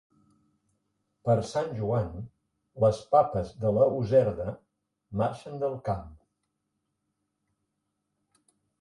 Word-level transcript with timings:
Per 1.29 1.35
Sant 1.49 1.69
Joan 1.81 2.07
les 2.85 3.03
papes 3.13 3.53
de 3.67 3.75
la 3.77 3.87
userda 4.01 4.49
marxen 5.23 5.63
del 5.67 5.79
camp. 5.91 6.11